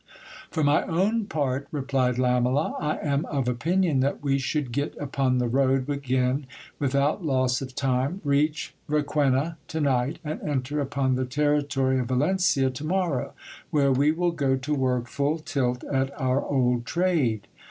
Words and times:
For 0.49 0.63
my 0.63 0.81
own 0.85 1.25
part, 1.25 1.67
replied 1.71 2.17
Lamela, 2.17 2.73
I 2.79 2.97
am 3.07 3.23
of 3.25 3.47
opinion 3.47 3.99
that 3.99 4.23
we 4.23 4.39
should 4.39 4.71
get 4.71 4.97
upon 4.97 5.37
the 5.37 5.47
road 5.47 5.87
again 5.91 6.47
without 6.79 7.23
loss 7.23 7.61
of 7.61 7.75
time, 7.75 8.19
reach 8.23 8.73
Requena 8.89 9.57
to 9.67 9.79
night, 9.79 10.17
and 10.25 10.41
enter 10.41 10.79
upon 10.81 11.13
the 11.13 11.25
territory 11.25 11.99
of 11.99 12.07
Valencia 12.07 12.71
to 12.71 12.83
morrow, 12.83 13.33
where 13.69 13.91
we 13.91 14.11
will 14.11 14.31
go 14.31 14.55
to 14.55 14.73
work 14.73 15.07
full 15.07 15.37
tilt 15.37 15.83
at 15.83 16.19
our 16.19 16.41
old 16.41 16.83
trade. 16.87 17.45